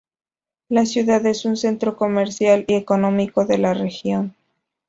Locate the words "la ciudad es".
0.67-1.45